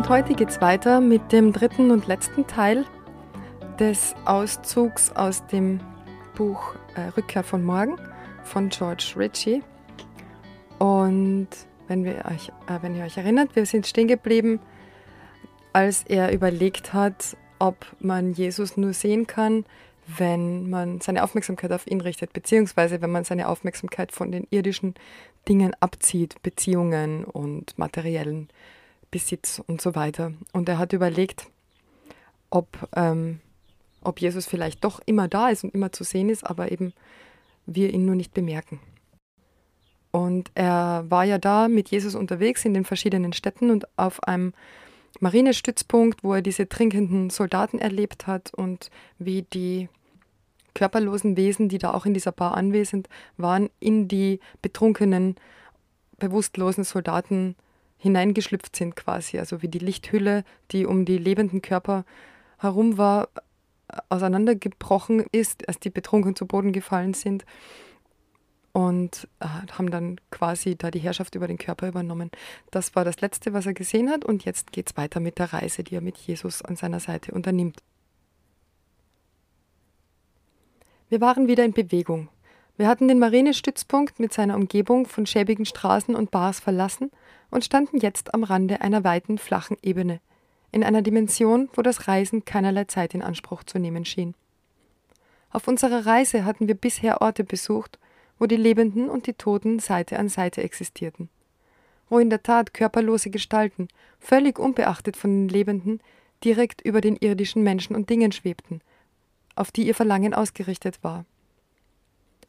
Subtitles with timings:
[0.00, 2.86] Und heute geht es weiter mit dem dritten und letzten Teil
[3.78, 5.78] des Auszugs aus dem
[6.34, 8.00] Buch äh, Rückkehr von Morgen
[8.42, 9.62] von George Ritchie.
[10.78, 11.48] Und
[11.86, 14.60] wenn, wir euch, äh, wenn ihr euch erinnert, wir sind stehen geblieben,
[15.74, 19.66] als er überlegt hat, ob man Jesus nur sehen kann,
[20.06, 24.94] wenn man seine Aufmerksamkeit auf ihn richtet, beziehungsweise wenn man seine Aufmerksamkeit von den irdischen
[25.46, 28.48] Dingen abzieht, Beziehungen und materiellen
[29.10, 30.32] Besitz und so weiter.
[30.52, 31.46] Und er hat überlegt,
[32.50, 33.40] ob ähm,
[34.02, 36.92] ob Jesus vielleicht doch immer da ist und immer zu sehen ist, aber eben
[37.66, 38.80] wir ihn nur nicht bemerken.
[40.10, 44.52] Und er war ja da mit Jesus unterwegs in den verschiedenen Städten und auf einem
[45.20, 49.88] Marinestützpunkt, wo er diese trinkenden Soldaten erlebt hat und wie die
[50.74, 55.36] körperlosen Wesen, die da auch in dieser Bar anwesend waren, in die betrunkenen,
[56.18, 57.54] bewusstlosen Soldaten
[58.00, 59.38] hineingeschlüpft sind quasi.
[59.38, 62.04] Also wie die Lichthülle, die um die lebenden Körper
[62.58, 63.28] herum war,
[64.08, 67.44] auseinandergebrochen ist, als die betrunken zu Boden gefallen sind
[68.72, 72.30] und äh, haben dann quasi da die Herrschaft über den Körper übernommen.
[72.70, 75.52] Das war das Letzte, was er gesehen hat und jetzt geht es weiter mit der
[75.52, 77.82] Reise, die er mit Jesus an seiner Seite unternimmt.
[81.08, 82.28] Wir waren wieder in Bewegung.
[82.76, 87.10] Wir hatten den Marinestützpunkt mit seiner Umgebung von schäbigen Straßen und Bars verlassen
[87.50, 90.20] und standen jetzt am Rande einer weiten, flachen Ebene
[90.72, 94.34] in einer Dimension, wo das Reisen keinerlei Zeit in Anspruch zu nehmen schien.
[95.50, 97.98] Auf unserer Reise hatten wir bisher Orte besucht,
[98.38, 101.28] wo die Lebenden und die Toten Seite an Seite existierten,
[102.08, 103.88] wo in der Tat körperlose Gestalten,
[104.20, 106.00] völlig unbeachtet von den Lebenden,
[106.44, 108.80] direkt über den irdischen Menschen und Dingen schwebten,
[109.56, 111.24] auf die ihr Verlangen ausgerichtet war.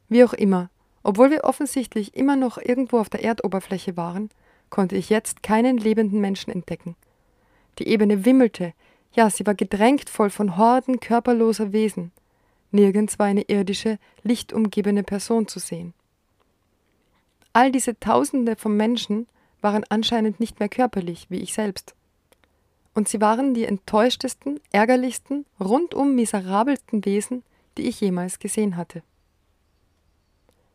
[0.08, 0.70] Wie auch immer,
[1.04, 4.30] obwohl wir offensichtlich immer noch irgendwo auf der Erdoberfläche waren,
[4.72, 6.96] konnte ich jetzt keinen lebenden Menschen entdecken–
[7.80, 8.74] die Ebene wimmelte,
[9.14, 12.12] ja, sie war gedrängt voll von Horden körperloser Wesen.
[12.72, 15.94] Nirgends war eine irdische, lichtumgebene Person zu sehen.
[17.54, 19.28] All diese Tausende von Menschen
[19.60, 21.96] waren anscheinend nicht mehr körperlich, wie ich selbst.
[22.94, 27.44] Und sie waren die enttäuschtesten, ärgerlichsten, rundum miserabelsten Wesen,
[27.78, 29.02] die ich jemals gesehen hatte.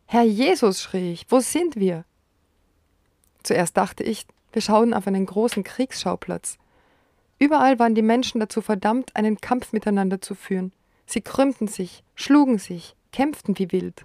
[0.05, 2.05] Herr Jesus, schrie ich, wo sind wir?
[3.47, 6.57] Zuerst dachte ich, wir schauen auf einen großen Kriegsschauplatz,
[7.39, 10.73] Überall waren die Menschen dazu verdammt, einen Kampf miteinander zu führen.
[11.05, 14.03] Sie krümmten sich, schlugen sich, kämpften wie wild.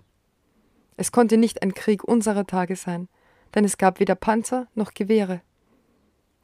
[0.97, 3.09] Es konnte nicht ein Krieg unserer Tage sein,
[3.55, 5.41] denn es gab weder Panzer noch Gewehre.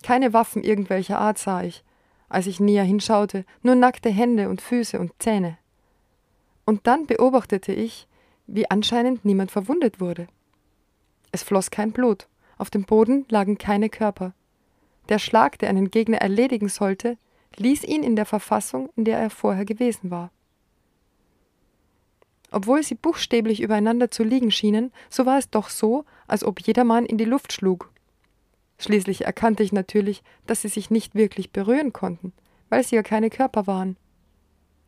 [0.02, 1.84] Keine Waffen irgendwelcher Art sah ich,
[2.28, 5.58] als ich näher hinschaute, nur nackte Hände und Füße und Zähne.
[6.64, 8.08] Und dann beobachtete ich,
[8.46, 10.26] wie anscheinend niemand verwundet wurde.
[11.32, 12.26] Es floss kein Blut,
[12.58, 14.34] auf dem Boden lagen keine Körper.
[15.08, 17.16] Der Schlag, der einen Gegner erledigen sollte,
[17.56, 20.30] ließ ihn in der Verfassung, in der er vorher gewesen war.
[22.50, 27.06] Obwohl sie buchstäblich übereinander zu liegen schienen, so war es doch so, als ob jedermann
[27.06, 27.92] in die Luft schlug.
[28.78, 32.32] Schließlich erkannte ich natürlich, dass sie sich nicht wirklich berühren konnten,
[32.68, 33.96] weil sie ja keine Körper waren.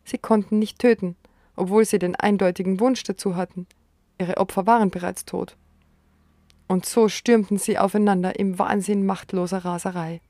[0.04, 1.16] Sie konnten nicht töten,
[1.56, 3.66] obwohl sie den eindeutigen Wunsch dazu hatten.
[4.18, 5.56] Ihre Opfer waren bereits tot.
[6.70, 10.20] Und so stürmten sie aufeinander im Wahnsinn machtloser Raserei.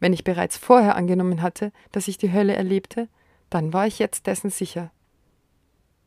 [0.00, 3.10] Wenn ich bereits vorher angenommen hatte, dass ich die Hölle erlebte,
[3.50, 4.90] dann war ich jetzt dessen sicher.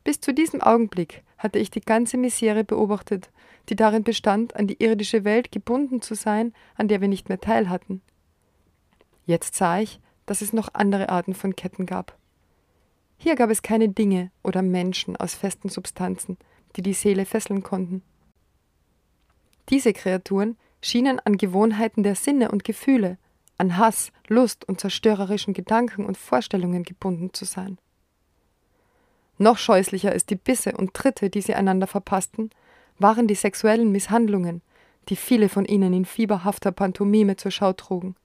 [0.02, 3.30] Bis zu diesem Augenblick hatte ich die ganze Misere beobachtet,
[3.68, 7.40] die darin bestand, an die irdische Welt gebunden zu sein, an der wir nicht mehr
[7.40, 8.02] teil hatten.
[9.26, 12.18] Jetzt sah ich, dass es noch andere Arten von Ketten gab.
[13.16, 16.36] Hier gab es keine Dinge oder Menschen aus festen Substanzen,
[16.74, 18.02] die die Seele fesseln konnten.
[19.68, 23.18] Diese Kreaturen schienen an Gewohnheiten der Sinne und Gefühle,
[23.58, 27.78] an Hass, Lust und zerstörerischen Gedanken und Vorstellungen gebunden zu sein.
[29.38, 32.50] Noch scheußlicher als die Bisse und Tritte, die sie einander verpassten,
[32.98, 34.62] waren die sexuellen Misshandlungen,
[35.08, 38.16] die viele von ihnen in fieberhafter Pantomime zur Schau trugen.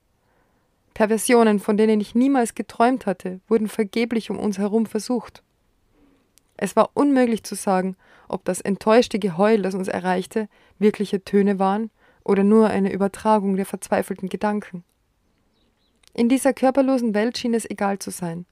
[0.94, 5.42] Perversionen, von denen ich niemals geträumt hatte, wurden vergeblich um uns herum versucht.
[6.56, 7.96] Es war unmöglich zu sagen,
[8.32, 10.48] ob das enttäuschte Geheul, das uns erreichte,
[10.78, 11.90] wirkliche Töne waren
[12.24, 14.84] oder nur eine Übertragung der verzweifelten Gedanken.
[16.14, 18.46] In dieser körperlosen Welt schien es egal zu sein.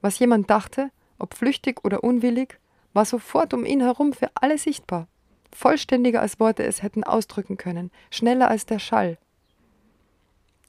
[0.00, 2.58] Was jemand dachte, ob flüchtig oder unwillig,
[2.92, 5.06] war sofort um ihn herum für alle sichtbar,
[5.52, 9.18] vollständiger als Worte es hätten ausdrücken können, schneller als der Schall.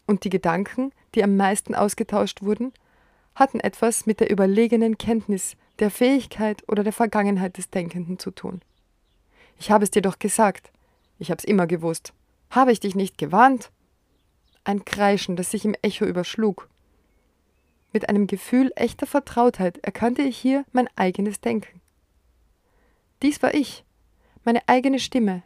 [0.05, 2.73] Und die Gedanken, die am meisten ausgetauscht wurden,
[3.33, 8.61] hatten etwas mit der überlegenen Kenntnis, der Fähigkeit oder der Vergangenheit des Denkenden zu tun.
[9.59, 10.71] Ich habe es dir doch gesagt.
[11.17, 12.13] Ich hab's immer gewusst.
[12.51, 13.71] Habe ich dich nicht gewarnt?
[14.63, 16.69] Ein Kreischen, das sich im Echo überschlug.
[17.93, 21.81] Mit einem Gefühl echter Vertrautheit erkannte ich hier mein eigenes Denken.
[23.23, 23.83] Dies war ich,
[24.43, 25.43] meine eigene Stimme,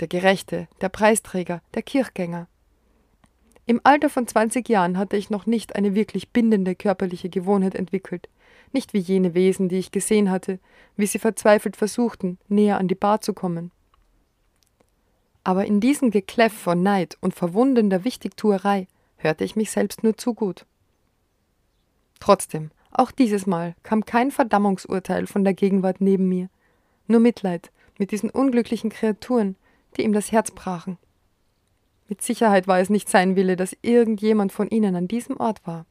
[0.00, 2.46] der Gerechte, der Preisträger, der Kirchgänger.
[3.66, 8.28] Im Alter von 20 Jahren hatte ich noch nicht eine wirklich bindende körperliche Gewohnheit entwickelt,
[8.74, 10.58] nicht wie jene Wesen, die ich gesehen hatte,
[10.96, 13.70] wie sie verzweifelt versuchten, näher an die Bar zu kommen.
[15.44, 20.34] Aber in diesem Gekläff von Neid und verwundender Wichtigtuerei hörte ich mich selbst nur zu
[20.34, 20.66] gut.
[22.20, 26.48] Trotzdem, auch dieses Mal kam kein Verdammungsurteil von der Gegenwart neben mir,
[27.06, 29.56] nur Mitleid mit diesen unglücklichen Kreaturen,
[29.96, 30.98] die ihm das Herz brachen.
[32.08, 35.86] Mit Sicherheit war es nicht sein Wille, dass irgendjemand von ihnen an diesem Ort war.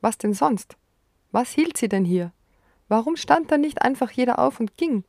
[0.00, 0.76] Was denn sonst?
[1.32, 2.32] Was hielt sie denn hier?
[2.88, 5.04] Warum stand da nicht einfach jeder auf und ging?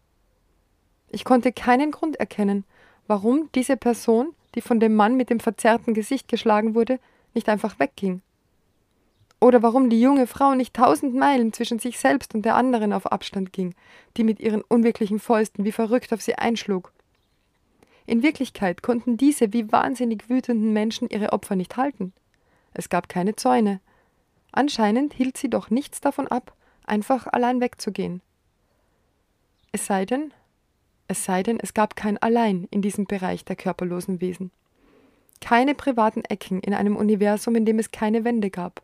[1.10, 2.64] Ich konnte keinen Grund erkennen,
[3.08, 7.00] warum diese Person, die von dem Mann mit dem verzerrten Gesicht geschlagen wurde,
[7.34, 8.22] nicht einfach wegging.
[9.40, 13.12] Oder warum die junge Frau nicht tausend Meilen zwischen sich selbst und der anderen auf
[13.12, 13.74] Abstand ging,
[14.16, 16.94] die mit ihren unwirklichen Fäusten wie verrückt auf sie einschlug.
[18.06, 22.14] In Wirklichkeit konnten diese wie wahnsinnig wütenden Menschen ihre Opfer nicht halten.
[22.74, 23.80] Es gab keine Zäune.
[24.52, 26.54] Anscheinend hielt sie doch nichts davon ab,
[26.86, 28.22] einfach allein wegzugehen.
[29.72, 30.34] Es sei denn,
[31.08, 34.52] es sei denn, es gab kein Allein in diesem Bereich der körperlosen Wesen.
[35.40, 38.82] Keine privaten Ecken in einem Universum, in dem es keine Wände gab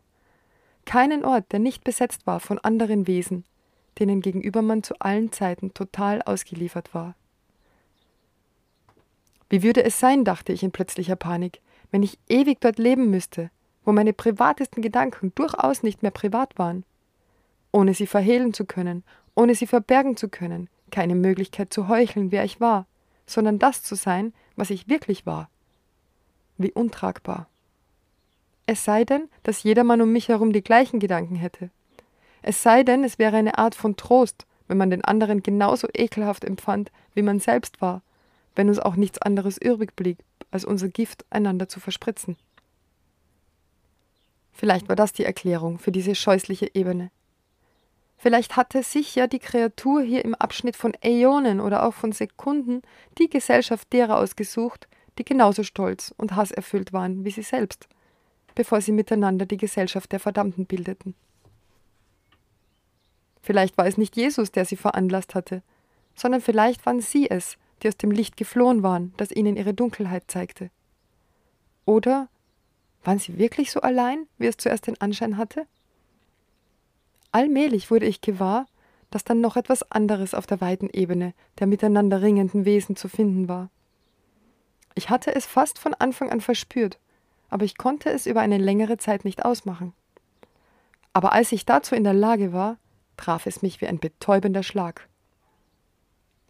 [0.88, 3.44] keinen Ort, der nicht besetzt war von anderen Wesen,
[3.98, 7.14] denen gegenüber man zu allen Zeiten total ausgeliefert war.
[9.50, 11.60] Wie würde es sein, dachte ich in plötzlicher Panik,
[11.90, 13.50] wenn ich ewig dort leben müsste,
[13.88, 16.84] wo meine privatesten Gedanken durchaus nicht mehr privat waren,
[17.72, 19.02] ohne sie verhehlen zu können,
[19.34, 22.84] ohne sie verbergen zu können, keine Möglichkeit zu heucheln, wer ich war,
[23.24, 25.48] sondern das zu sein, was ich wirklich war.
[26.58, 27.48] Wie untragbar.
[28.66, 31.70] Es sei denn, dass jedermann um mich herum die gleichen Gedanken hätte.
[32.42, 36.44] Es sei denn, es wäre eine Art von Trost, wenn man den anderen genauso ekelhaft
[36.44, 38.02] empfand, wie man selbst war,
[38.54, 40.18] wenn uns auch nichts anderes übrig blieb,
[40.50, 42.36] als unser Gift einander zu verspritzen.
[44.58, 47.10] Vielleicht war das die Erklärung für diese scheußliche Ebene.
[48.18, 52.82] Vielleicht hatte sich ja die Kreatur hier im Abschnitt von Äonen oder auch von Sekunden
[53.16, 54.88] die Gesellschaft derer ausgesucht,
[55.18, 57.88] die genauso stolz und hasserfüllt waren wie sie selbst
[58.58, 61.14] bevor sie miteinander die Gesellschaft der Verdammten bildeten.
[63.40, 65.62] Vielleicht war es nicht Jesus, der sie veranlasst hatte,
[66.16, 70.24] sondern vielleicht waren sie es, die aus dem Licht geflohen waren, das ihnen ihre Dunkelheit
[70.26, 70.72] zeigte.
[71.84, 72.28] Oder
[73.04, 75.66] waren sie wirklich so allein, wie es zuerst den Anschein hatte?
[77.32, 78.66] Allmählich wurde ich gewahr,
[79.10, 83.48] dass dann noch etwas anderes auf der weiten Ebene der miteinander ringenden Wesen zu finden
[83.48, 83.70] war.
[84.94, 86.98] Ich hatte es fast von Anfang an verspürt,
[87.48, 89.92] aber ich konnte es über eine längere Zeit nicht ausmachen.
[91.12, 92.76] Aber als ich dazu in der Lage war,
[93.16, 95.08] traf es mich wie ein betäubender Schlag.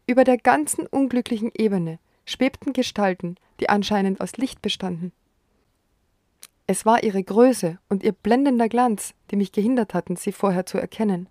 [0.06, 5.12] Über der ganzen unglücklichen Ebene schwebten Gestalten, die anscheinend aus Licht bestanden.
[6.70, 10.76] Es war ihre Größe und ihr blendender Glanz, die mich gehindert hatten, sie vorher zu
[10.76, 11.26] erkennen.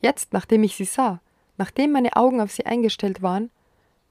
[0.00, 1.20] Jetzt, nachdem ich sie sah,
[1.58, 3.50] nachdem meine Augen auf sie eingestellt waren,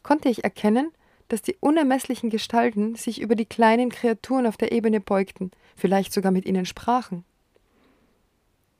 [0.03, 0.91] konnte ich erkennen,
[1.29, 6.33] dass die unermesslichen Gestalten sich über die kleinen Kreaturen auf der Ebene beugten, vielleicht sogar
[6.33, 7.23] mit ihnen sprachen.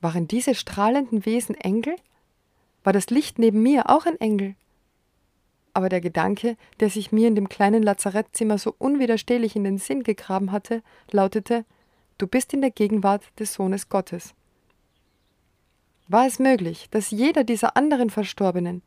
[0.02, 1.96] Waren diese strahlenden Wesen Engel?
[2.84, 4.56] War das Licht neben mir auch ein Engel?
[5.74, 10.04] Aber der Gedanke, der sich mir in dem kleinen Lazarettzimmer so unwiderstehlich in den Sinn
[10.04, 11.66] gegraben hatte, lautete
[12.18, 14.36] Du bist in der Gegenwart des Sohnes Gottes.
[16.08, 18.82] War es möglich, dass jeder dieser anderen Verstorbenen,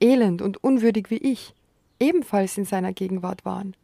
[0.00, 1.54] elend und unwürdig wie ich,
[1.98, 3.74] ebenfalls in seiner Gegenwart waren.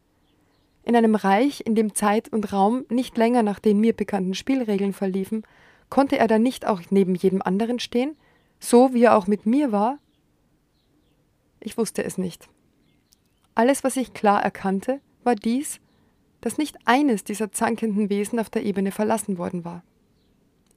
[0.85, 4.93] In einem Reich, in dem Zeit und Raum nicht länger nach den mir bekannten Spielregeln
[4.93, 5.43] verliefen,
[5.91, 8.17] konnte er dann nicht auch neben jedem anderen stehen,
[8.61, 9.99] so wie er auch mit mir war?
[11.65, 12.49] Ich wusste es nicht.
[13.57, 15.81] Alles, was ich klar erkannte, war dies,
[16.43, 19.83] dass nicht eines dieser zankenden Wesen auf der Ebene verlassen worden war.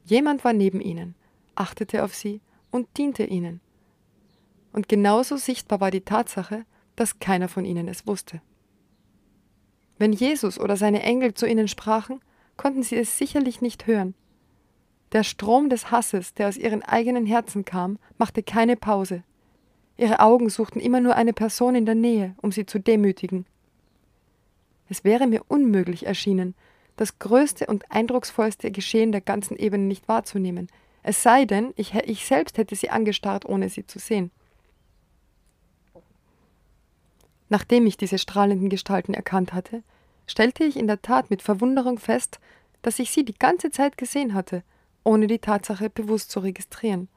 [0.05, 1.13] Jemand war neben ihnen,
[1.55, 2.39] achtete auf sie
[2.71, 3.59] und diente ihnen.
[4.71, 6.65] Und genauso sichtbar war die Tatsache,
[6.95, 8.41] dass keiner von ihnen es wusste.
[9.97, 12.21] Wenn Jesus oder seine Engel zu ihnen sprachen,
[12.55, 14.15] konnten sie es sicherlich nicht hören.
[15.11, 19.23] Der Strom des Hasses, der aus ihren eigenen Herzen kam, machte keine Pause.
[19.97, 23.45] Ihre Augen suchten immer nur eine Person in der Nähe, um sie zu demütigen.
[24.89, 26.55] Es wäre mir unmöglich erschienen,
[26.95, 30.69] das größte und eindrucksvollste Geschehen der ganzen Ebene nicht wahrzunehmen,
[31.07, 34.29] es sei denn, ich, ich selbst hätte sie angestarrt, ohne sie zu sehen.
[37.47, 39.83] Nachdem ich diese strahlenden Gestalten erkannt hatte,
[40.25, 42.41] stellte ich in der Tat mit Verwunderung fest,
[42.81, 44.63] dass ich sie die ganze Zeit gesehen hatte,
[45.05, 47.07] ohne die Tatsache bewusst zu registrieren.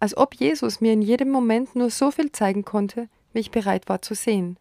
[0.00, 3.88] Als ob Jesus mir in jedem Moment nur so viel zeigen konnte, wie ich bereit
[3.88, 4.58] war zu sehen.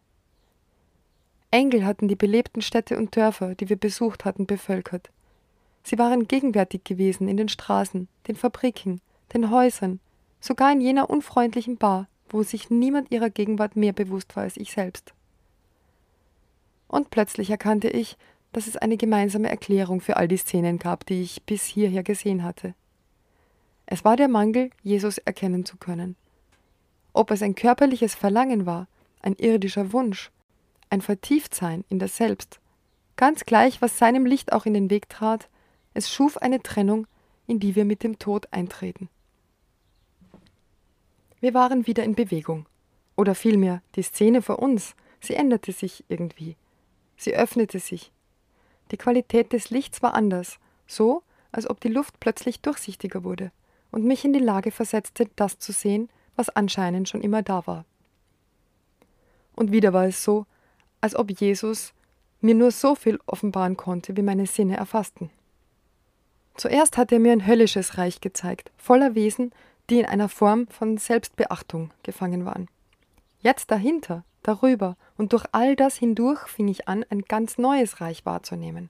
[1.49, 5.09] Engel hatten die belebten Städte und Dörfer, die wir besucht hatten, bevölkert.
[5.81, 9.01] Sie waren gegenwärtig gewesen in den Straßen, den Fabriken,
[9.33, 9.99] den Häusern,
[10.41, 14.71] sogar in jener unfreundlichen Bar, wo sich niemand ihrer Gegenwart mehr bewusst war als ich
[14.71, 15.13] selbst.
[16.87, 18.17] Und plötzlich erkannte ich,
[18.51, 22.43] dass es eine gemeinsame Erklärung für all die Szenen gab, die ich bis hierher gesehen
[22.43, 22.73] hatte.
[23.91, 26.15] Es war der Mangel, Jesus erkennen zu können.
[27.11, 28.87] Ob es ein körperliches Verlangen war,
[29.23, 30.29] ein irdischer Wunsch,
[30.91, 32.59] ein Vertieftsein in das Selbst,
[33.15, 35.49] ganz gleich, was seinem Licht auch in den Weg trat,
[35.95, 37.07] es schuf eine Trennung,
[37.47, 39.09] in die wir mit dem Tod eintreten.
[41.39, 42.67] Wir waren wieder in Bewegung.
[43.15, 46.57] Oder vielmehr, die Szene vor uns, sie änderte sich irgendwie.
[47.17, 48.11] Sie öffnete sich.
[48.91, 53.51] Die Qualität des Lichts war anders, so, als ob die Luft plötzlich durchsichtiger wurde
[53.91, 57.85] und mich in die Lage versetzte, das zu sehen, was anscheinend schon immer da war.
[59.55, 60.45] Und wieder war es so,
[61.01, 61.93] als ob Jesus
[62.41, 65.29] mir nur so viel offenbaren konnte, wie meine Sinne erfassten.
[66.55, 69.51] Zuerst hat er mir ein höllisches Reich gezeigt, voller Wesen,
[69.89, 72.67] die in einer Form von Selbstbeachtung gefangen waren.
[73.41, 78.25] Jetzt dahinter, darüber und durch all das hindurch fing ich an, ein ganz neues Reich
[78.25, 78.89] wahrzunehmen.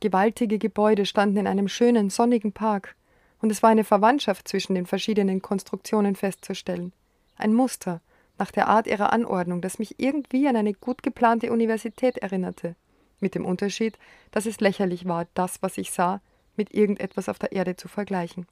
[0.00, 2.94] Gewaltige Gebäude standen in einem schönen, sonnigen Park,
[3.40, 6.92] und es war eine Verwandtschaft zwischen den verschiedenen Konstruktionen festzustellen,
[7.36, 8.00] ein Muster,
[8.38, 12.76] nach der Art ihrer Anordnung, das mich irgendwie an eine gut geplante Universität erinnerte,
[13.20, 13.98] mit dem Unterschied,
[14.30, 16.20] dass es lächerlich war, das, was ich sah,
[16.56, 18.46] mit irgendetwas auf der Erde zu vergleichen.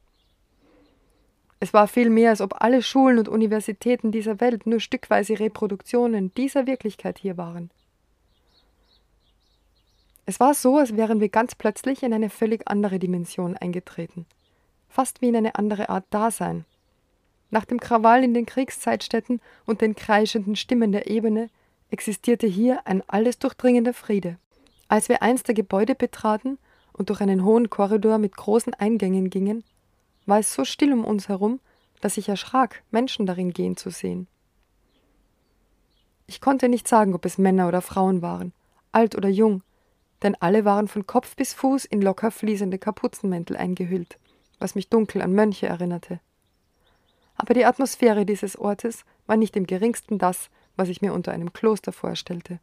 [1.59, 6.35] Es war viel mehr, als ob alle Schulen und Universitäten dieser Welt nur stückweise Reproduktionen
[6.35, 7.71] dieser Wirklichkeit hier waren.
[10.27, 14.27] Es war so, als wären wir ganz plötzlich in eine völlig andere Dimension eingetreten,
[14.97, 16.65] fast wie in eine andere Art Dasein.
[17.51, 21.51] Nach dem Krawall in den Kriegszeitstätten und den kreischenden Stimmen der Ebene
[21.91, 24.39] existierte hier ein alles durchdringender Friede.
[24.89, 26.57] Als wir eins der Gebäude betraten
[26.95, 29.65] und durch einen hohen Korridor mit großen Eingängen gingen,
[30.25, 31.61] war es so still um uns herum,
[32.01, 34.29] dass ich erschrak, Menschen darin gehen zu sehen.
[36.27, 38.55] Ich konnte nicht sagen, ob es Männer oder Frauen waren,
[38.93, 39.63] alt oder jung,
[40.23, 44.17] denn alle waren von Kopf bis Fuß in locker fließende Kapuzenmäntel eingehüllt,
[44.59, 46.21] was mich dunkel an Mönche erinnerte.
[47.37, 51.53] Aber die Atmosphäre dieses Ortes war nicht im geringsten das, was ich mir unter einem
[51.53, 52.61] Kloster vorstellte.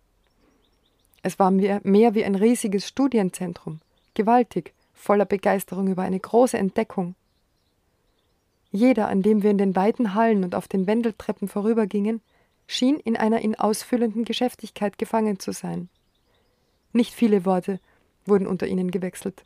[1.21, 1.81] Es war mehr
[2.15, 3.79] wie ein riesiges Studienzentrum,
[4.13, 7.15] gewaltig, voller Begeisterung über eine große Entdeckung.
[8.71, 12.21] Jeder, an dem wir in den weiten Hallen und auf den Wendeltreppen vorübergingen,
[12.67, 15.89] schien in einer ihn ausfüllenden Geschäftigkeit gefangen zu sein.
[16.91, 17.79] Nicht viele Worte
[18.25, 19.43] wurden unter ihnen gewechselt.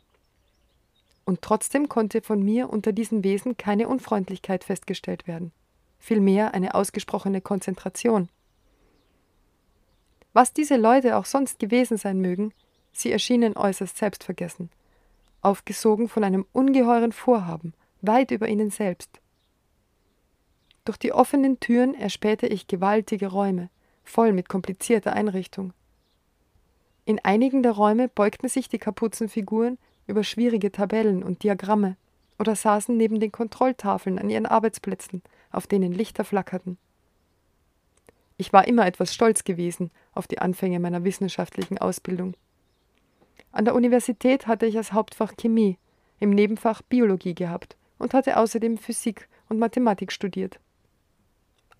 [1.28, 5.52] Und trotzdem konnte von mir unter diesen Wesen keine Unfreundlichkeit festgestellt werden,
[5.98, 8.30] vielmehr eine ausgesprochene Konzentration.
[10.32, 12.54] Was diese Leute auch sonst gewesen sein mögen,
[12.92, 14.70] sie erschienen äußerst selbstvergessen,
[15.42, 19.20] aufgesogen von einem ungeheuren Vorhaben, weit über ihnen selbst.
[20.86, 23.68] Durch die offenen Türen erspähte ich gewaltige Räume,
[24.02, 25.74] voll mit komplizierter Einrichtung.
[27.04, 29.76] In einigen der Räume beugten sich die Kapuzenfiguren
[30.08, 31.96] über schwierige Tabellen und Diagramme
[32.38, 35.22] oder saßen neben den Kontrolltafeln an ihren Arbeitsplätzen,
[35.52, 36.78] auf denen Lichter flackerten.
[38.36, 42.34] Ich war immer etwas stolz gewesen auf die Anfänge meiner wissenschaftlichen Ausbildung.
[43.52, 45.78] An der Universität hatte ich als Hauptfach Chemie,
[46.20, 50.60] im Nebenfach Biologie gehabt und hatte außerdem Physik und Mathematik studiert.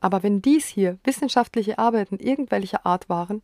[0.01, 3.43] Aber wenn dies hier wissenschaftliche Arbeiten irgendwelcher Art waren,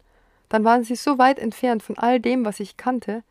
[0.48, 3.22] dann waren sie so weit entfernt von all dem, was ich kannte,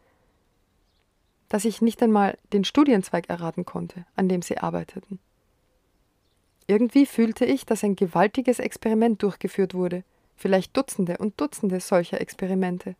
[1.54, 5.20] dass ich nicht einmal den Studienzweig erraten konnte, an dem sie arbeiteten.
[6.66, 10.04] Irgendwie fühlte ich, dass ein gewaltiges Experiment durchgeführt wurde,
[10.36, 12.96] vielleicht Dutzende und Dutzende solcher Experimente.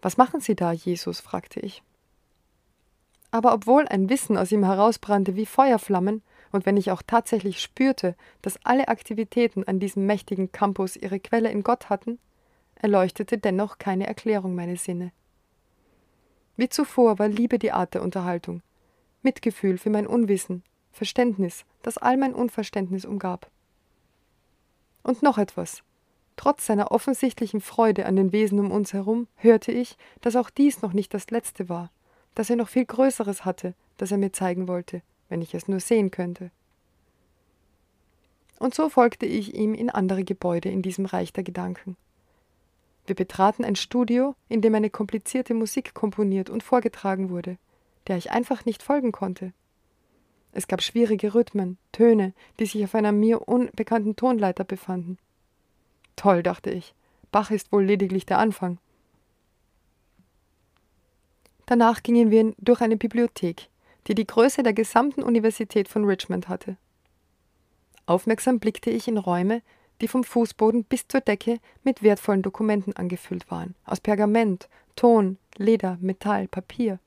[0.00, 1.20] Was machen Sie da, Jesus?
[1.20, 1.82] fragte ich.
[3.30, 8.16] Aber obwohl ein Wissen aus ihm herausbrannte wie Feuerflammen, und wenn ich auch tatsächlich spürte,
[8.40, 12.18] dass alle Aktivitäten an diesem mächtigen Campus ihre Quelle in Gott hatten,
[12.76, 15.12] erleuchtete dennoch keine Erklärung meine Sinne.
[16.60, 18.60] Wie zuvor war Liebe die Art der Unterhaltung,
[19.22, 20.62] Mitgefühl für mein Unwissen,
[20.92, 23.50] Verständnis, das all mein Unverständnis umgab.
[25.02, 25.82] Und noch etwas.
[26.36, 30.82] Trotz seiner offensichtlichen Freude an den Wesen um uns herum, hörte ich, dass auch dies
[30.82, 31.90] noch nicht das Letzte war,
[32.34, 35.00] dass er noch viel Größeres hatte, das er mir zeigen wollte,
[35.30, 36.50] wenn ich es nur sehen könnte.
[38.58, 41.96] Und so folgte ich ihm in andere Gebäude in diesem Reich der Gedanken.
[43.10, 47.58] Wir betraten ein Studio, in dem eine komplizierte Musik komponiert und vorgetragen wurde,
[48.06, 49.52] der ich einfach nicht folgen konnte.
[50.52, 55.18] Es gab schwierige Rhythmen, Töne, die sich auf einer mir unbekannten Tonleiter befanden.
[56.14, 56.94] Toll, dachte ich.
[57.32, 58.78] Bach ist wohl lediglich der Anfang.
[61.66, 63.70] Danach gingen wir durch eine Bibliothek,
[64.06, 66.76] die die Größe der gesamten Universität von Richmond hatte.
[68.06, 69.62] Aufmerksam blickte ich in Räume,
[70.00, 75.98] die vom Fußboden bis zur Decke mit wertvollen Dokumenten angefüllt waren, aus Pergament, Ton, Leder,
[76.00, 76.98] Metall, Papier.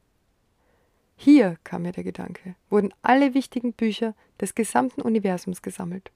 [1.16, 6.12] Hier, kam mir der Gedanke, wurden alle wichtigen Bücher des gesamten Universums gesammelt.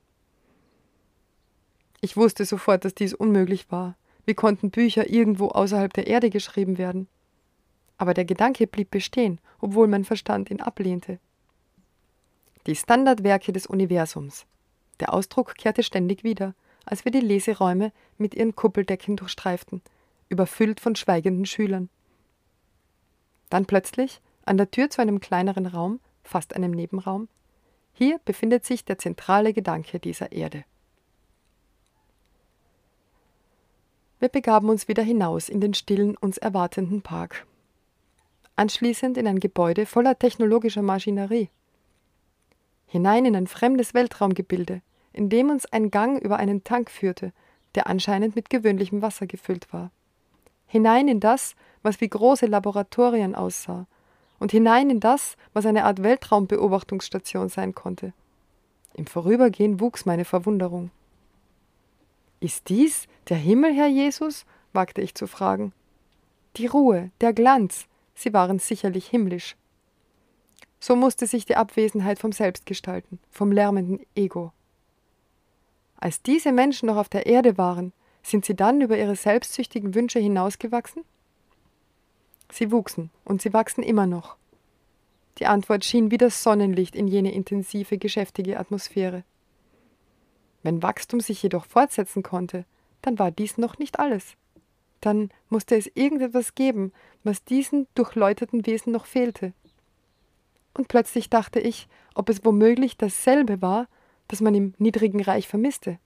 [2.01, 3.96] Ich wusste sofort, dass dies unmöglich war.
[4.25, 7.07] Wie konnten Bücher irgendwo außerhalb der Erde geschrieben werden?
[7.98, 11.19] Aber der Gedanke blieb bestehen, obwohl mein Verstand ihn ablehnte.
[12.67, 14.46] Die Standardwerke des Universums.
[15.00, 16.53] Der Ausdruck kehrte ständig wieder,
[16.88, 19.82] als wir die Leseräume mit ihren Kuppeldecken durchstreiften,
[20.29, 21.89] überfüllt von schweigenden Schülern.
[23.50, 27.27] Dann plötzlich an der Tür zu einem kleineren Raum, fast einem Nebenraum.
[27.94, 30.63] Hier befindet sich der zentrale Gedanke dieser Erde.
[34.19, 37.45] Wir begaben uns wieder hinaus in den stillen, uns erwartenden Park.
[38.56, 41.50] Anschließend in ein Gebäude voller technologischer Maschinerie.
[42.88, 44.82] Hinein in ein fremdes Weltraumgebilde,
[45.17, 47.34] in dem uns ein Gang über einen Tank führte,
[47.73, 49.89] der anscheinend mit gewöhnlichem Wasser gefüllt war.
[50.67, 53.88] Hinein in das, was wie große Laboratorien aussah,
[54.39, 58.13] und hinein in das, was eine Art Weltraumbeobachtungsstation sein konnte.
[58.93, 60.91] Im Vorübergehen wuchs meine Verwunderung.
[62.39, 64.45] Ist dies der Himmel, Herr Jesus?
[64.71, 65.73] wagte ich zu fragen.
[66.58, 69.56] Die Ruhe, der Glanz, sie waren sicherlich himmlisch.
[70.80, 74.51] So musste sich die Abwesenheit vom Selbst gestalten, vom lärmenden Ego.
[75.97, 80.19] Als diese Menschen noch auf der Erde waren, sind sie dann über ihre selbstsüchtigen Wünsche
[80.19, 81.03] hinausgewachsen?
[82.51, 84.38] Sie wuchsen und sie wachsen immer noch.
[85.39, 89.23] Die Antwort schien wie das Sonnenlicht in jene intensive, geschäftige Atmosphäre.
[90.63, 92.65] Wenn Wachstum sich jedoch fortsetzen konnte,
[93.01, 94.36] dann war dies noch nicht alles.
[95.01, 96.91] Dann musste es irgendetwas geben,
[97.23, 99.53] was diesen durchläuterten Wesen noch fehlte.
[100.73, 103.88] Und plötzlich dachte ich, ob es womöglich dasselbe war,
[104.28, 106.00] das man im niedrigen Reich vermisste.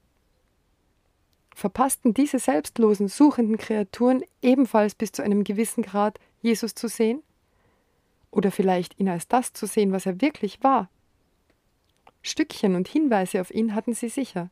[1.53, 7.21] Verpassten diese selbstlosen, suchenden Kreaturen ebenfalls bis zu einem gewissen Grad Jesus zu sehen?
[8.31, 10.89] Oder vielleicht ihn als das zu sehen, was er wirklich war?
[12.21, 14.49] Stückchen und Hinweise auf ihn hatten sie sicher.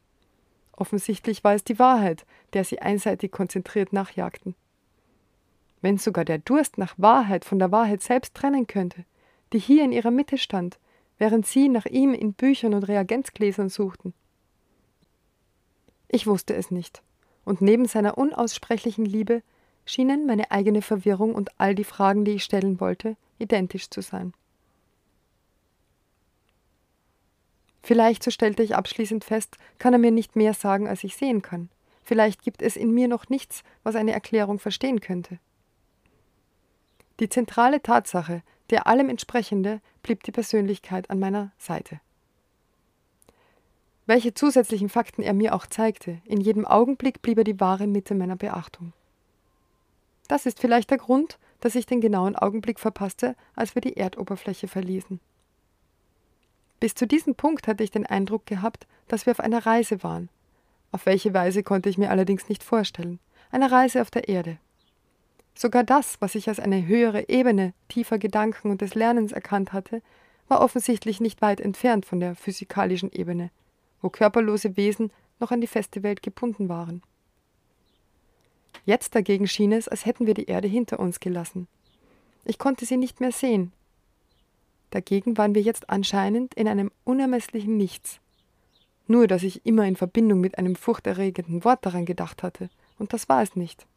[0.74, 4.56] Offensichtlich war es die Wahrheit, der sie einseitig konzentriert nachjagten.
[5.82, 9.06] Wenn sogar der Durst nach Wahrheit von der Wahrheit selbst trennen könnte,
[9.54, 10.80] die hier in ihrer Mitte stand,
[11.20, 14.14] während sie nach ihm in Büchern und Reagenzgläsern suchten.
[16.08, 17.04] Ich wusste es nicht,
[17.46, 19.44] und neben seiner unaussprechlichen Liebe
[19.86, 24.34] schienen meine eigene Verwirrung und all die Fragen, die ich stellen wollte, identisch zu sein.
[27.84, 31.42] Vielleicht, so stellte ich abschließend fest, kann er mir nicht mehr sagen, als ich sehen
[31.42, 31.70] kann.
[32.04, 35.40] Vielleicht gibt es in mir noch nichts, was eine Erklärung verstehen könnte.
[37.20, 42.00] Die zentrale Tatsache, der allem entsprechende, blieb die Persönlichkeit an meiner Seite.
[44.06, 48.16] Welche zusätzlichen Fakten er mir auch zeigte, in jedem Augenblick blieb er die wahre Mitte
[48.16, 48.94] meiner Beachtung.
[50.28, 54.68] Das ist vielleicht der Grund, dass ich den genauen Augenblick verpasste, als wir die Erdoberfläche
[54.68, 55.20] verließen.
[56.80, 60.30] Bis zu diesem Punkt hatte ich den Eindruck gehabt, dass wir auf einer Reise waren.
[60.92, 63.20] Auf welche Weise konnte ich mir allerdings nicht vorstellen.
[63.52, 64.58] Eine Reise auf der Erde.
[65.62, 70.02] Sogar das, was ich als eine höhere Ebene tiefer Gedanken und des Lernens erkannt hatte,
[70.48, 73.52] war offensichtlich nicht weit entfernt von der physikalischen Ebene,
[74.02, 77.04] wo körperlose Wesen noch an die feste Welt gebunden waren.
[78.86, 81.68] Jetzt dagegen schien es, als hätten wir die Erde hinter uns gelassen.
[82.46, 83.74] Ich konnte sie nicht mehr sehen.
[84.92, 88.22] Dagegen waren wir jetzt anscheinend in einem unermesslichen Nichts.
[89.08, 93.28] Nur, dass ich immer in Verbindung mit einem furchterregenden Wort daran gedacht hatte, und das
[93.28, 93.89] war es nicht.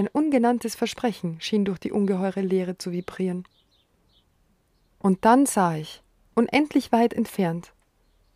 [0.00, 3.44] Ein ungenanntes Versprechen schien durch die ungeheure Leere zu vibrieren.
[4.98, 6.02] Und dann sah ich,
[6.34, 7.74] unendlich weit entfernt,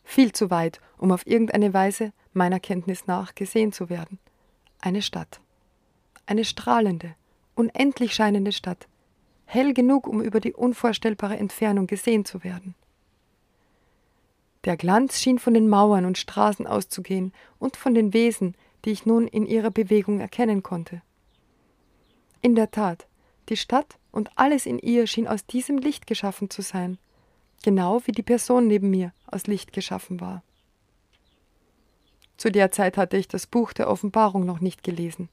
[0.03, 4.19] viel zu weit, um auf irgendeine Weise meiner Kenntnis nach gesehen zu werden,
[4.83, 5.41] eine Stadt.
[6.27, 7.15] Eine strahlende,
[7.55, 8.87] unendlich scheinende Stadt,
[9.47, 12.75] hell genug, um über die unvorstellbare Entfernung gesehen zu werden.
[14.67, 19.07] Der Glanz schien von den Mauern und Straßen auszugehen und von den Wesen, die ich
[19.07, 21.01] nun in ihrer Bewegung erkennen konnte.
[22.45, 23.07] In der Tat,
[23.49, 26.99] die Stadt und alles in ihr schien aus diesem Licht geschaffen zu sein,
[27.63, 30.43] genau wie die Person neben mir aus Licht geschaffen war.
[32.37, 35.31] Zu der Zeit hatte ich das Buch der Offenbarung noch nicht gelesen.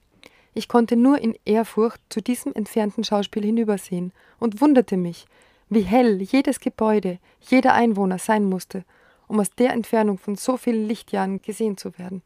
[0.53, 5.25] Ich konnte nur in Ehrfurcht zu diesem entfernten Schauspiel hinübersehen und wunderte mich,
[5.67, 8.85] wie hell jedes Gebäude, jeder Einwohner sein musste,
[9.27, 12.21] um aus der Entfernung von so vielen Lichtjahren gesehen zu werden.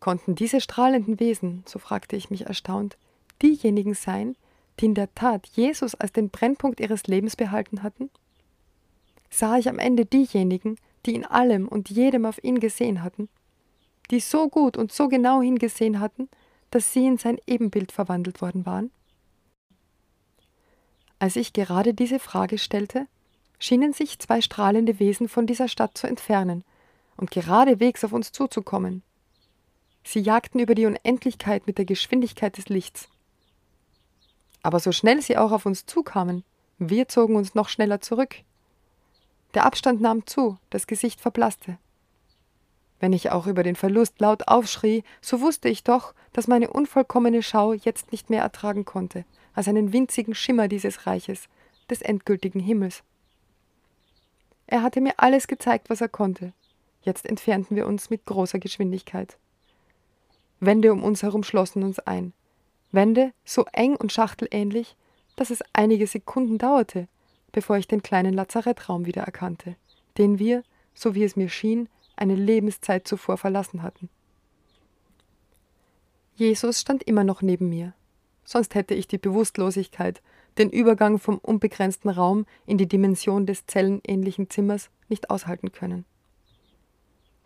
[0.00, 2.98] Konnten diese strahlenden Wesen, so fragte ich mich erstaunt,
[3.42, 4.36] diejenigen sein,
[4.80, 8.10] die in der Tat Jesus als den Brennpunkt ihres Lebens behalten hatten?
[9.30, 10.76] Sah ich am Ende diejenigen,
[11.06, 13.28] die in allem und jedem auf ihn gesehen hatten,
[14.10, 16.28] die so gut und so genau hingesehen hatten,
[16.70, 18.90] dass sie in sein Ebenbild verwandelt worden waren?
[21.18, 23.06] Als ich gerade diese Frage stellte,
[23.58, 26.64] schienen sich zwei strahlende Wesen von dieser Stadt zu entfernen
[27.16, 29.02] und geradewegs auf uns zuzukommen.
[30.02, 33.08] Sie jagten über die Unendlichkeit mit der Geschwindigkeit des Lichts.
[34.62, 36.44] Aber so schnell sie auch auf uns zukamen,
[36.78, 38.36] wir zogen uns noch schneller zurück.
[39.54, 41.78] Der Abstand nahm zu, das Gesicht verblasste.
[43.00, 47.42] Wenn ich auch über den Verlust laut aufschrie, so wusste ich doch, dass meine unvollkommene
[47.42, 51.48] Schau jetzt nicht mehr ertragen konnte, als einen winzigen Schimmer dieses Reiches,
[51.90, 53.02] des endgültigen Himmels.
[54.66, 56.52] Er hatte mir alles gezeigt, was er konnte.
[57.02, 59.36] Jetzt entfernten wir uns mit großer Geschwindigkeit.
[60.60, 62.32] Wände um uns herum schlossen uns ein.
[62.92, 64.96] Wände so eng und schachtelähnlich,
[65.36, 67.08] dass es einige Sekunden dauerte,
[67.50, 69.76] bevor ich den kleinen Lazarettraum wieder erkannte,
[70.18, 70.62] den wir,
[70.94, 74.08] so wie es mir schien, eine Lebenszeit zuvor verlassen hatten.
[76.34, 77.94] Jesus stand immer noch neben mir,
[78.44, 80.22] sonst hätte ich die Bewusstlosigkeit,
[80.58, 86.04] den Übergang vom unbegrenzten Raum in die Dimension des zellenähnlichen Zimmers nicht aushalten können.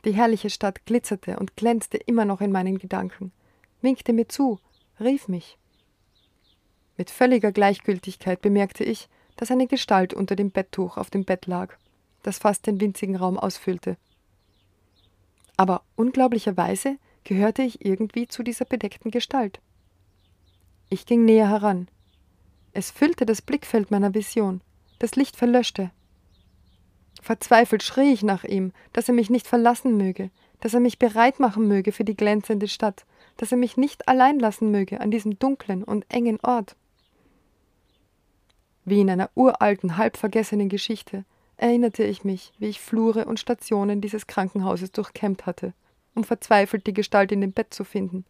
[0.05, 3.33] Die herrliche Stadt glitzerte und glänzte immer noch in meinen Gedanken,
[3.81, 4.59] winkte mir zu,
[5.01, 5.59] rief mich.
[6.97, 11.77] Mit völliger Gleichgültigkeit bemerkte ich, dass eine Gestalt unter dem Betttuch auf dem Bett lag,
[12.23, 13.97] das fast den winzigen Raum ausfüllte.
[15.57, 19.61] Aber unglaublicherweise gehörte ich irgendwie zu dieser bedeckten Gestalt.
[20.89, 21.89] Ich ging näher heran.
[22.73, 24.61] Es füllte das Blickfeld meiner Vision,
[24.99, 25.91] das Licht verlöschte,
[27.27, 30.31] Verzweifelt schrie ich nach ihm, dass er mich nicht verlassen möge,
[30.61, 33.05] dass er mich bereit machen möge für die glänzende Stadt,
[33.37, 36.77] dass er mich nicht allein lassen möge an diesem dunklen und engen Ort.
[38.85, 41.25] Wie in einer uralten, halb vergessenen Geschichte
[41.57, 45.73] erinnerte ich mich, wie ich Flure und Stationen dieses Krankenhauses durchkämmt hatte,
[46.15, 48.25] um verzweifelt die Gestalt in dem Bett zu finden.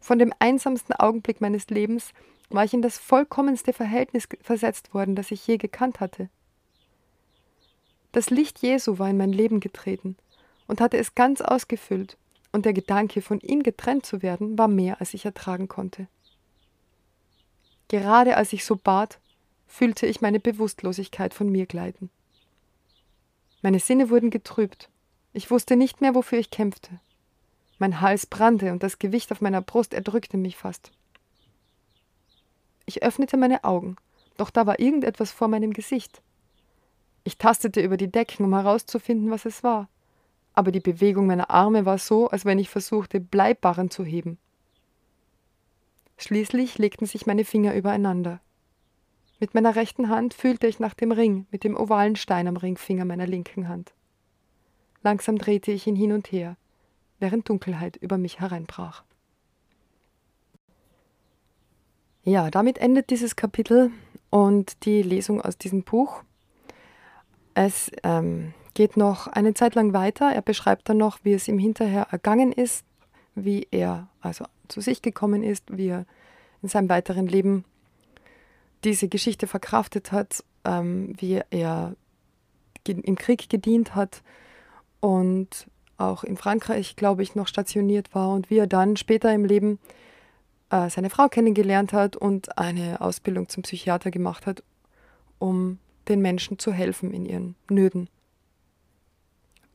[0.00, 2.12] Von dem einsamsten Augenblick meines Lebens
[2.50, 6.28] war ich in das vollkommenste Verhältnis versetzt worden, das ich je gekannt hatte.
[8.10, 10.16] Das Licht Jesu war in mein Leben getreten
[10.66, 12.18] und hatte es ganz ausgefüllt,
[12.52, 16.06] und der Gedanke, von ihm getrennt zu werden, war mehr, als ich ertragen konnte.
[17.88, 19.18] Gerade als ich so bat,
[19.66, 22.10] fühlte ich meine Bewusstlosigkeit von mir gleiten.
[23.62, 24.90] Meine Sinne wurden getrübt.
[25.32, 27.00] Ich wusste nicht mehr, wofür ich kämpfte.
[27.78, 30.92] Mein Hals brannte und das Gewicht auf meiner Brust erdrückte mich fast.
[32.86, 33.96] Ich öffnete meine Augen,
[34.36, 36.22] doch da war irgendetwas vor meinem Gesicht.
[37.24, 39.88] Ich tastete über die Decken, um herauszufinden, was es war.
[40.54, 44.38] Aber die Bewegung meiner Arme war so, als wenn ich versuchte, Bleibarren zu heben.
[46.18, 48.40] Schließlich legten sich meine Finger übereinander.
[49.40, 53.04] Mit meiner rechten Hand fühlte ich nach dem Ring mit dem ovalen Stein am Ringfinger
[53.04, 53.92] meiner linken Hand.
[55.02, 56.56] Langsam drehte ich ihn hin und her,
[57.18, 59.02] während Dunkelheit über mich hereinbrach.
[62.22, 63.90] Ja, damit endet dieses Kapitel
[64.30, 66.22] und die Lesung aus diesem Buch.
[67.54, 70.32] Es ähm, geht noch eine Zeit lang weiter.
[70.32, 72.84] Er beschreibt dann noch, wie es ihm hinterher ergangen ist,
[73.34, 76.06] wie er also zu sich gekommen ist, wie er
[76.62, 77.64] in seinem weiteren Leben
[78.84, 81.94] diese Geschichte verkraftet hat, ähm, wie er
[82.86, 84.22] im Krieg gedient hat
[85.00, 85.66] und
[85.98, 89.78] auch in Frankreich, glaube ich, noch stationiert war und wie er dann später im Leben
[90.70, 94.62] äh, seine Frau kennengelernt hat und eine Ausbildung zum Psychiater gemacht hat,
[95.38, 98.08] um den Menschen zu helfen in ihren Nöten.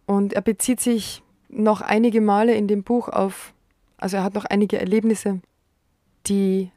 [0.07, 3.53] Und er bezieht sich noch einige Male in dem Buch auf,
[3.97, 5.41] also er hat noch einige Erlebnisse,
[6.27, 6.71] die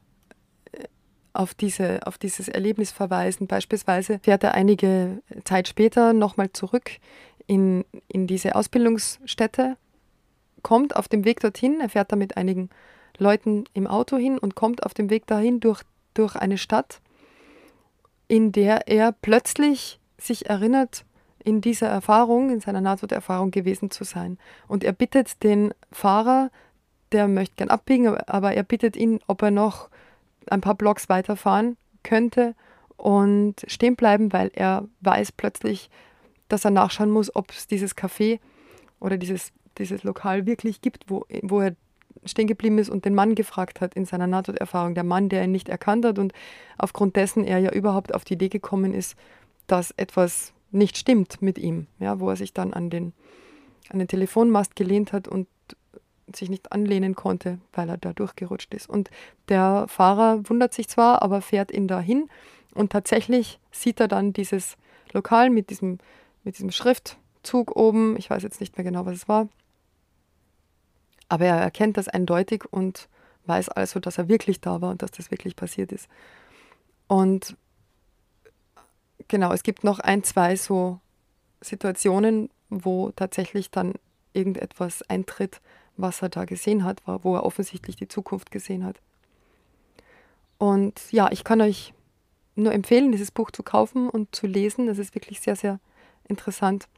[0.72, 0.84] äh,
[1.32, 3.46] auf, diese, auf dieses Erlebnis verweisen.
[3.46, 6.90] Beispielsweise fährt er einige Zeit später nochmal zurück
[7.46, 9.76] in, in diese Ausbildungsstätte,
[10.62, 12.68] kommt auf dem Weg dorthin, er fährt da mit einigen
[13.16, 15.82] Leuten im Auto hin und kommt auf dem Weg dahin durch,
[16.14, 17.00] durch eine Stadt,
[18.28, 21.04] in der er plötzlich sich erinnert,
[21.44, 24.38] in dieser Erfahrung, in seiner Nahtoderfahrung gewesen zu sein.
[24.68, 26.50] Und er bittet den Fahrer,
[27.12, 29.88] der möchte gern abbiegen, aber er bittet ihn, ob er noch
[30.46, 32.54] ein paar Blocks weiterfahren könnte
[32.96, 35.90] und stehen bleiben, weil er weiß plötzlich,
[36.48, 38.40] dass er nachschauen muss, ob es dieses Café
[39.00, 41.74] oder dieses, dieses Lokal wirklich gibt, wo, wo er
[42.24, 44.94] stehen geblieben ist und den Mann gefragt hat in seiner Nahtoderfahrung.
[44.94, 46.32] Der Mann, der ihn nicht erkannt hat und
[46.76, 49.16] aufgrund dessen er ja überhaupt auf die Idee gekommen ist,
[49.66, 53.12] dass etwas nicht stimmt mit ihm, ja, wo er sich dann an den,
[53.88, 55.48] an den Telefonmast gelehnt hat und
[56.36, 58.88] sich nicht anlehnen konnte, weil er da durchgerutscht ist.
[58.88, 59.10] Und
[59.48, 62.28] der Fahrer wundert sich zwar, aber fährt ihn dahin
[62.74, 64.76] und tatsächlich sieht er dann dieses
[65.12, 65.98] Lokal mit diesem,
[66.44, 68.16] mit diesem Schriftzug oben.
[68.16, 69.48] Ich weiß jetzt nicht mehr genau, was es war.
[71.28, 73.08] Aber er erkennt das eindeutig und
[73.46, 76.08] weiß also, dass er wirklich da war und dass das wirklich passiert ist.
[77.08, 77.56] Und
[79.30, 81.00] genau, es gibt noch ein, zwei so
[81.62, 83.94] Situationen, wo tatsächlich dann
[84.34, 85.60] irgendetwas eintritt,
[85.96, 89.00] was er da gesehen hat, wo er offensichtlich die Zukunft gesehen hat.
[90.58, 91.94] Und ja, ich kann euch
[92.54, 94.88] nur empfehlen, dieses Buch zu kaufen und zu lesen.
[94.88, 95.80] Es ist wirklich sehr, sehr
[96.28, 96.88] interessant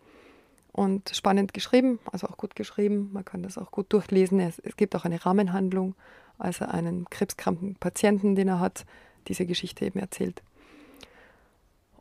[0.72, 3.10] und spannend geschrieben, also auch gut geschrieben.
[3.12, 4.40] Man kann das auch gut durchlesen.
[4.40, 5.94] Es, es gibt auch eine Rahmenhandlung,
[6.38, 8.84] also einen krebskranken Patienten, den er hat,
[9.28, 10.42] diese Geschichte eben erzählt.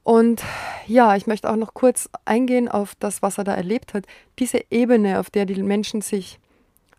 [0.04, 0.44] Und
[0.88, 4.06] ja, ich möchte auch noch kurz eingehen auf das, was er da erlebt hat.
[4.40, 6.40] Diese Ebene, auf der die Menschen sich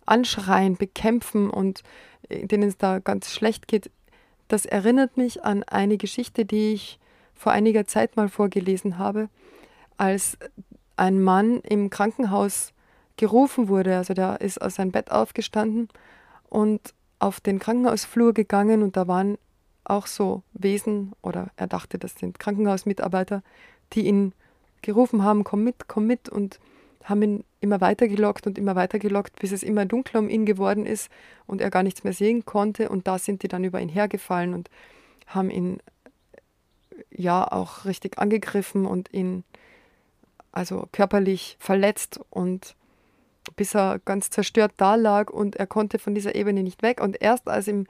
[0.07, 1.83] anschreien, bekämpfen und
[2.29, 3.91] äh, denen es da ganz schlecht geht,
[4.49, 6.99] das erinnert mich an eine Geschichte, die ich
[7.35, 9.29] vor einiger Zeit mal vorgelesen habe,
[9.97, 10.37] als
[10.97, 12.73] ein Mann im Krankenhaus
[13.17, 13.97] gerufen wurde.
[13.97, 15.89] Also der ist aus seinem Bett aufgestanden
[16.49, 19.39] und auf den Krankenhausflur gegangen und da waren
[19.93, 23.43] auch so Wesen oder er dachte, das sind Krankenhausmitarbeiter,
[23.93, 24.33] die ihn
[24.81, 26.59] gerufen haben, komm mit, komm mit und
[27.05, 30.47] haben ihn immer weiter gelockt und immer weiter gelockt, bis es immer dunkler um ihn
[30.47, 31.11] geworden ist
[31.47, 32.89] und er gar nichts mehr sehen konnte.
[32.89, 34.71] Und da sind die dann über ihn hergefallen und
[35.27, 35.81] haben ihn
[37.11, 39.45] ja auch richtig angegriffen und ihn
[40.53, 42.77] also körperlich verletzt und
[43.57, 47.01] bis er ganz zerstört da lag und er konnte von dieser Ebene nicht weg.
[47.01, 47.87] Und erst als ihm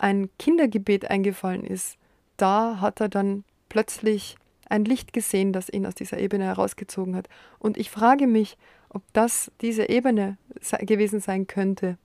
[0.00, 1.98] ein Kindergebet eingefallen ist,
[2.36, 4.36] da hat er dann plötzlich
[4.68, 7.28] ein Licht gesehen, das ihn aus dieser Ebene herausgezogen hat.
[7.58, 8.56] Und ich frage mich,
[8.88, 10.38] ob das diese Ebene
[10.80, 11.98] gewesen sein könnte,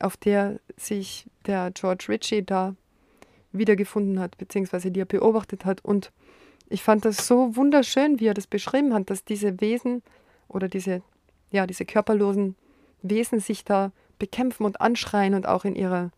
[0.00, 2.74] auf der sich der George Ritchie da
[3.52, 5.84] wiedergefunden hat, beziehungsweise die er beobachtet hat.
[5.84, 6.12] Und
[6.68, 10.02] ich fand das so wunderschön, wie er das beschrieben hat, dass diese Wesen
[10.48, 11.02] oder diese,
[11.50, 12.56] ja, diese körperlosen
[13.02, 16.10] Wesen sich da bekämpfen und anschreien und auch in ihrer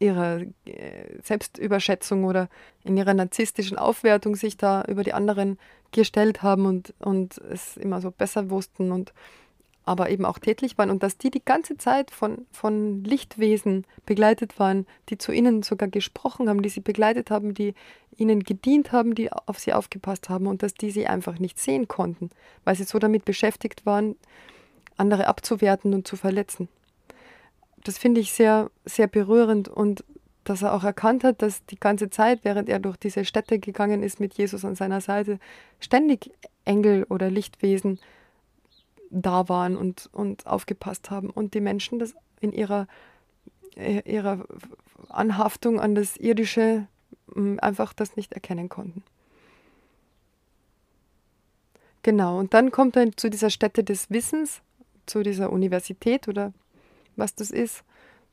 [0.00, 2.48] ihrer äh, Selbstüberschätzung oder
[2.82, 5.58] in ihrer narzisstischen Aufwertung sich da über die anderen
[5.92, 9.12] gestellt haben und, und es immer so besser wussten und
[9.84, 14.58] aber eben auch tätlich waren und dass die die ganze Zeit von, von Lichtwesen begleitet
[14.58, 17.74] waren, die zu ihnen sogar gesprochen haben, die sie begleitet haben, die
[18.16, 21.88] ihnen gedient haben, die auf sie aufgepasst haben und dass die sie einfach nicht sehen
[21.88, 22.30] konnten,
[22.64, 24.16] weil sie so damit beschäftigt waren,
[24.96, 26.68] andere abzuwerten und zu verletzen
[27.84, 30.04] das finde ich sehr, sehr berührend und
[30.44, 34.02] dass er auch erkannt hat, dass die ganze Zeit, während er durch diese Städte gegangen
[34.02, 35.38] ist mit Jesus an seiner Seite,
[35.78, 36.32] ständig
[36.64, 37.98] Engel oder Lichtwesen
[39.10, 42.86] da waren und, und aufgepasst haben und die Menschen das in ihrer,
[43.76, 44.46] äh, ihrer
[45.08, 46.86] Anhaftung an das Irdische
[47.34, 49.02] hm, einfach das nicht erkennen konnten.
[52.02, 54.62] Genau, und dann kommt er zu dieser Stätte des Wissens,
[55.06, 56.52] zu dieser Universität oder
[57.16, 57.84] was das ist.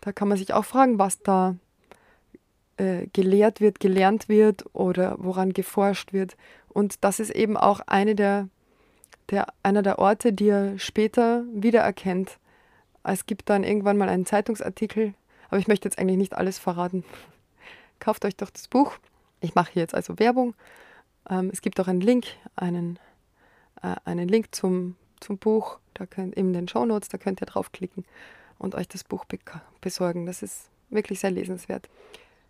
[0.02, 1.56] Da kann man sich auch fragen, was da
[2.78, 6.38] äh, gelehrt wird, gelernt wird oder woran geforscht wird.
[6.70, 8.50] Und das ist eben auch eine der,
[9.32, 12.38] der, einer der Orte, die er später wiedererkennt.
[13.04, 15.14] Es gibt dann irgendwann mal einen Zeitungsartikel,
[15.50, 17.04] aber ich möchte jetzt eigentlich nicht alles verraten.
[18.00, 18.98] Kauft euch doch das Buch.
[19.42, 20.54] Ich mache hier jetzt also Werbung.
[21.30, 23.00] Ähm, es gibt auch einen Link, einen,
[23.82, 27.48] äh, einen Link zum, zum Buch, da könnt, in den Show Notes, da könnt ihr
[27.48, 28.06] draufklicken
[28.58, 29.26] und euch das Buch
[29.82, 30.26] besorgen.
[30.26, 31.90] Das ist wirklich sehr lesenswert.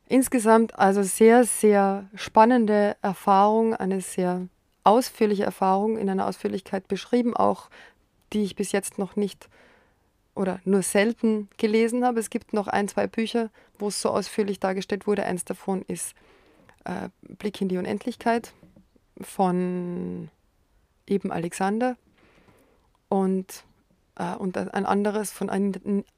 [0.08, 4.48] Insgesamt also sehr, sehr spannende Erfahrung, eine sehr
[4.84, 7.70] ausführliche Erfahrung in einer Ausführlichkeit beschrieben, auch
[8.32, 9.50] die ich bis jetzt noch nicht
[10.34, 12.20] oder nur selten gelesen habe.
[12.20, 15.24] Es gibt noch ein, zwei Bücher, wo es so ausführlich dargestellt wurde.
[15.24, 16.15] Eins davon ist
[16.86, 18.54] äh, Blick in die Unendlichkeit
[19.20, 20.30] von
[21.06, 21.98] eben Alexander
[23.10, 23.63] und,
[24.40, 25.50] und ein anderes von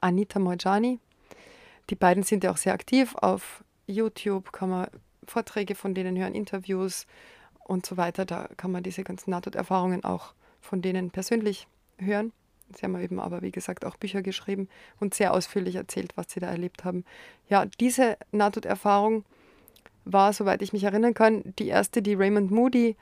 [0.00, 0.98] Anita Mojani.
[1.90, 3.14] Die beiden sind ja auch sehr aktiv.
[3.16, 4.88] Auf YouTube kann man
[5.26, 7.06] Vorträge von denen hören, Interviews
[7.64, 8.24] und so weiter.
[8.24, 11.66] Da kann man diese ganzen Nahtoderfahrungen auch von denen persönlich
[11.98, 12.32] hören.
[12.74, 14.68] Sie haben eben aber, wie gesagt, auch Bücher geschrieben
[15.00, 17.04] und sehr ausführlich erzählt, was sie da erlebt haben.
[17.48, 19.24] Ja, diese Nahtoderfahrung
[20.04, 22.96] war, soweit ich mich erinnern kann, die erste, die Raymond Moody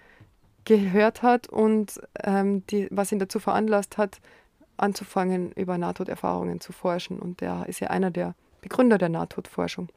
[0.65, 4.21] gehört hat und ähm, die, was ihn dazu veranlasst hat,
[4.79, 7.19] anzufangen, über Nahtoderfahrungen zu forschen.
[7.19, 9.89] Und der ist ja einer der Begründer der Nahtodforschung.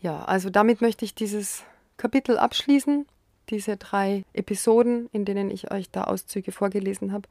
[0.00, 1.64] Ja, also damit möchte ich dieses
[1.96, 3.06] Kapitel abschließen,
[3.50, 7.28] diese drei Episoden, in denen ich euch da Auszüge vorgelesen habe.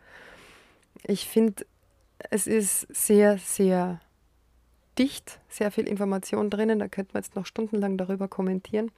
[1.05, 1.65] Ich finde,
[2.29, 3.99] es ist sehr, sehr
[4.97, 6.79] dicht, sehr viel Information drinnen.
[6.79, 8.91] Da könnte man jetzt noch stundenlang darüber kommentieren.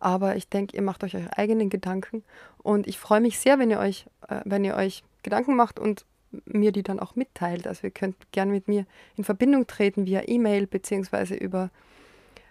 [0.00, 2.22] Aber ich denke, ihr macht euch eure eigenen Gedanken.
[2.58, 6.04] Und ich freue mich sehr, wenn ihr euch, äh, wenn ihr euch Gedanken macht und
[6.44, 7.66] mir die dann auch mitteilt.
[7.66, 8.86] Also ihr könnt gerne mit mir
[9.16, 11.70] in Verbindung treten via E-Mail beziehungsweise über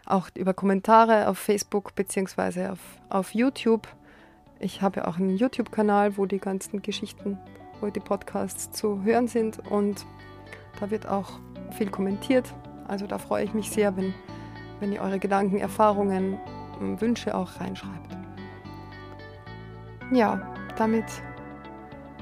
[0.05, 3.87] auch über Kommentare auf Facebook beziehungsweise auf, auf YouTube.
[4.59, 7.37] Ich habe auch einen YouTube-Kanal, wo die ganzen Geschichten,
[7.81, 10.05] wo die Podcasts zu hören sind und
[10.79, 11.39] da wird auch
[11.71, 12.53] viel kommentiert.
[12.87, 14.13] Also da freue ich mich sehr, wenn,
[14.79, 16.39] wenn ihr eure Gedanken, Erfahrungen,
[16.79, 18.17] Wünsche auch reinschreibt.
[20.11, 21.05] Ja, damit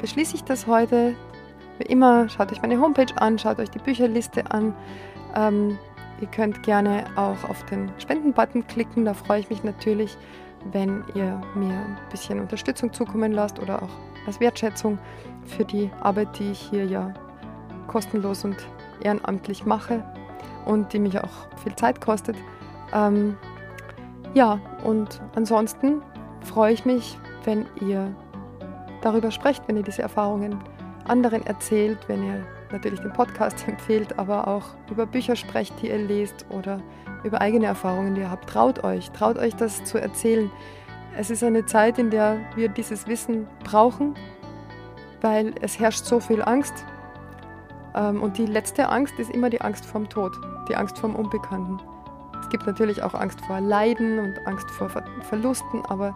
[0.02, 1.16] beschließe ich das heute.
[1.78, 4.74] Wie immer, schaut euch meine Homepage an, schaut euch die Bücherliste an.
[5.36, 5.78] Ähm,
[6.22, 9.06] ihr könnt gerne auch auf den Spenden-Button klicken.
[9.06, 10.18] Da freue ich mich natürlich,
[10.72, 13.90] wenn ihr mir ein bisschen Unterstützung zukommen lasst oder auch
[14.26, 14.98] als Wertschätzung
[15.46, 17.14] für die Arbeit, die ich hier ja
[17.88, 18.58] kostenlos und
[19.02, 20.04] ehrenamtlich mache
[20.66, 22.38] und die mich auch viel Zeit kostet.
[22.94, 23.38] Ähm,
[24.34, 26.02] ja, und ansonsten
[26.42, 28.14] freue ich mich, wenn ihr
[29.02, 30.60] darüber sprecht, wenn ihr diese Erfahrungen
[31.08, 35.98] anderen erzählt, wenn ihr natürlich den Podcast empfehlt, aber auch über Bücher sprecht, die ihr
[35.98, 36.82] lest oder
[37.24, 38.50] über eigene Erfahrungen, die ihr habt.
[38.50, 40.52] Traut euch, traut euch das zu erzählen.
[41.18, 44.16] Es ist eine Zeit, in der wir dieses Wissen brauchen,
[45.22, 46.86] weil es herrscht so viel Angst.
[47.96, 50.34] Ähm, und die letzte Angst ist immer die Angst vorm Tod,
[50.70, 51.80] die Angst vorm Unbekannten.
[52.42, 54.90] Es gibt natürlich auch Angst vor Leiden und Angst vor
[55.22, 56.14] Verlusten, aber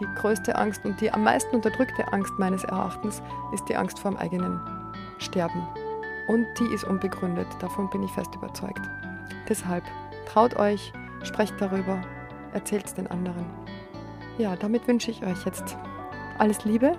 [0.00, 4.12] die größte Angst und die am meisten unterdrückte Angst meines Erachtens ist die Angst vor
[4.12, 4.60] dem eigenen
[5.18, 5.66] Sterben.
[6.28, 8.82] Und die ist unbegründet, davon bin ich fest überzeugt.
[9.48, 9.84] Deshalb
[10.26, 12.00] traut euch, sprecht darüber,
[12.52, 13.46] erzählt es den anderen.
[14.36, 15.76] Ja, damit wünsche ich euch jetzt
[16.38, 16.92] alles Liebe,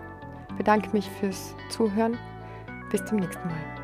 [0.58, 2.18] bedanke mich fürs Zuhören.
[2.92, 3.79] Bis zum nächsten Mal.